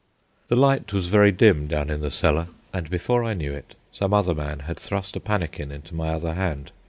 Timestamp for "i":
3.23-3.35